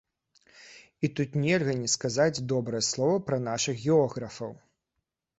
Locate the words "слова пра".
2.91-3.37